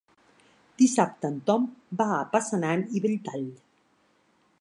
Dissabte 0.81 1.29
en 1.33 1.35
Ton 1.49 1.67
va 1.99 2.07
a 2.15 2.23
Passanant 2.31 2.85
i 2.97 3.03
Belltall. 3.05 3.45